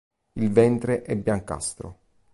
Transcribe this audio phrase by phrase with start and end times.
[0.39, 1.99] Il ventre è biancastro.